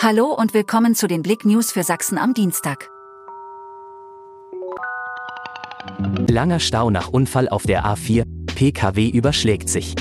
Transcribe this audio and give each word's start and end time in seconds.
Hallo 0.00 0.34
und 0.34 0.52
willkommen 0.52 0.94
zu 0.94 1.06
den 1.06 1.22
Blick 1.22 1.44
News 1.44 1.70
für 1.70 1.84
Sachsen 1.84 2.18
am 2.18 2.34
Dienstag. 2.34 2.90
Langer 6.28 6.58
Stau 6.58 6.90
nach 6.90 7.08
Unfall 7.08 7.48
auf 7.48 7.64
der 7.64 7.84
A4, 7.84 8.24
PKW 8.46 9.08
überschlägt 9.08 9.68
sich. 9.68 9.94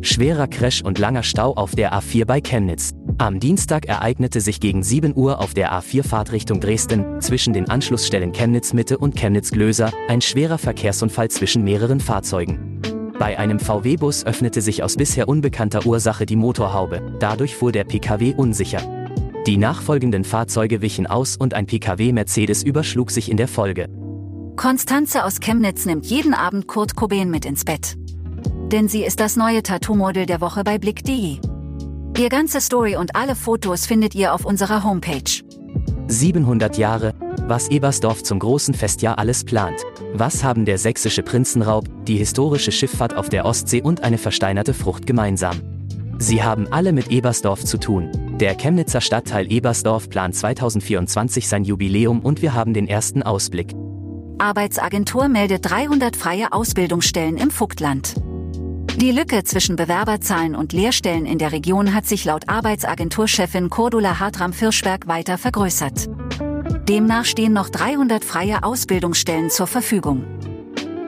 Schwerer 0.00 0.48
Crash 0.48 0.82
und 0.82 0.98
langer 0.98 1.22
Stau 1.22 1.52
auf 1.52 1.72
der 1.72 1.92
A4 1.92 2.24
bei 2.24 2.40
Chemnitz. 2.40 2.92
Am 3.18 3.40
Dienstag 3.40 3.86
ereignete 3.86 4.40
sich 4.40 4.58
gegen 4.58 4.82
7 4.82 5.14
Uhr 5.14 5.38
auf 5.38 5.54
der 5.54 5.72
A4 5.72 6.02
Fahrtrichtung 6.02 6.60
Dresden, 6.60 7.20
zwischen 7.20 7.52
den 7.52 7.68
Anschlussstellen 7.68 8.32
Chemnitz 8.32 8.72
Mitte 8.72 8.98
und 8.98 9.16
Chemnitz 9.16 9.50
Glöser, 9.50 9.92
ein 10.08 10.22
schwerer 10.22 10.58
Verkehrsunfall 10.58 11.30
zwischen 11.30 11.62
mehreren 11.62 12.00
Fahrzeugen. 12.00 12.80
Bei 13.18 13.38
einem 13.38 13.60
VW-Bus 13.60 14.24
öffnete 14.24 14.60
sich 14.60 14.82
aus 14.82 14.96
bisher 14.96 15.28
unbekannter 15.28 15.86
Ursache 15.86 16.26
die 16.26 16.36
Motorhaube, 16.36 17.16
dadurch 17.20 17.54
fuhr 17.54 17.70
der 17.70 17.84
Pkw 17.84 18.34
unsicher. 18.34 19.01
Die 19.46 19.56
nachfolgenden 19.56 20.22
Fahrzeuge 20.22 20.82
wichen 20.82 21.08
aus 21.08 21.36
und 21.36 21.52
ein 21.52 21.66
Pkw 21.66 22.12
Mercedes 22.12 22.62
überschlug 22.62 23.10
sich 23.10 23.28
in 23.28 23.36
der 23.36 23.48
Folge. 23.48 23.88
Konstanze 24.54 25.24
aus 25.24 25.40
Chemnitz 25.40 25.84
nimmt 25.84 26.06
jeden 26.06 26.32
Abend 26.32 26.68
Kurt 26.68 26.94
Cobain 26.94 27.28
mit 27.28 27.44
ins 27.44 27.64
Bett. 27.64 27.96
Denn 28.70 28.86
sie 28.86 29.04
ist 29.04 29.18
das 29.18 29.36
neue 29.36 29.64
Tattoo-Model 29.64 30.26
der 30.26 30.40
Woche 30.40 30.62
bei 30.62 30.78
Blick.de. 30.78 31.38
Ihr 32.16 32.28
ganze 32.28 32.60
Story 32.60 32.94
und 32.94 33.16
alle 33.16 33.34
Fotos 33.34 33.84
findet 33.84 34.14
ihr 34.14 34.32
auf 34.32 34.44
unserer 34.44 34.84
Homepage. 34.84 35.42
700 36.06 36.78
Jahre, 36.78 37.14
was 37.48 37.68
Ebersdorf 37.68 38.22
zum 38.22 38.38
großen 38.38 38.74
Festjahr 38.74 39.18
alles 39.18 39.42
plant. 39.42 39.80
Was 40.14 40.44
haben 40.44 40.66
der 40.66 40.78
sächsische 40.78 41.24
Prinzenraub, 41.24 41.88
die 42.06 42.16
historische 42.16 42.70
Schifffahrt 42.70 43.16
auf 43.16 43.28
der 43.28 43.44
Ostsee 43.44 43.82
und 43.82 44.04
eine 44.04 44.18
versteinerte 44.18 44.72
Frucht 44.72 45.06
gemeinsam? 45.06 45.71
Sie 46.22 46.44
haben 46.44 46.68
alle 46.70 46.92
mit 46.92 47.10
Ebersdorf 47.10 47.64
zu 47.64 47.78
tun. 47.78 48.08
Der 48.38 48.54
Chemnitzer 48.54 49.00
Stadtteil 49.00 49.50
Ebersdorf 49.50 50.08
plant 50.08 50.36
2024 50.36 51.48
sein 51.48 51.64
Jubiläum 51.64 52.20
und 52.20 52.42
wir 52.42 52.54
haben 52.54 52.74
den 52.74 52.86
ersten 52.86 53.24
Ausblick. 53.24 53.72
Arbeitsagentur 54.38 55.26
meldet 55.26 55.68
300 55.68 56.14
freie 56.14 56.52
Ausbildungsstellen 56.52 57.38
im 57.38 57.50
Vogtland. 57.50 58.14
Die 59.00 59.10
Lücke 59.10 59.42
zwischen 59.42 59.74
Bewerberzahlen 59.74 60.54
und 60.54 60.72
Lehrstellen 60.72 61.26
in 61.26 61.38
der 61.38 61.50
Region 61.50 61.92
hat 61.92 62.06
sich 62.06 62.24
laut 62.24 62.48
Arbeitsagenturchefin 62.48 63.68
Cordula 63.68 64.20
Hartram-Firschberg 64.20 65.08
weiter 65.08 65.38
vergrößert. 65.38 66.08
Demnach 66.88 67.24
stehen 67.24 67.52
noch 67.52 67.68
300 67.68 68.24
freie 68.24 68.62
Ausbildungsstellen 68.62 69.50
zur 69.50 69.66
Verfügung. 69.66 70.24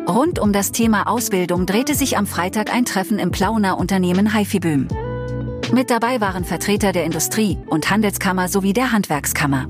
Rund 0.08 0.40
um 0.40 0.52
das 0.52 0.72
Thema 0.72 1.06
Ausbildung 1.06 1.66
drehte 1.66 1.94
sich 1.94 2.18
am 2.18 2.26
Freitag 2.26 2.74
ein 2.74 2.84
Treffen 2.84 3.20
im 3.20 3.30
Plauner 3.30 3.78
Unternehmen 3.78 4.34
Haifiböhm. 4.34 4.88
Mit 5.74 5.90
dabei 5.90 6.20
waren 6.20 6.44
Vertreter 6.44 6.92
der 6.92 7.04
Industrie- 7.04 7.58
und 7.66 7.90
Handelskammer 7.90 8.46
sowie 8.46 8.72
der 8.72 8.92
Handwerkskammer. 8.92 9.66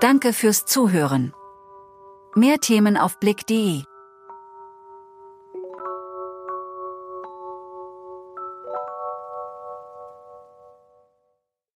Danke 0.00 0.32
fürs 0.32 0.64
Zuhören. 0.64 1.32
Mehr 2.34 2.58
Themen 2.58 2.96
auf 2.96 3.20
blick.de 3.20 3.84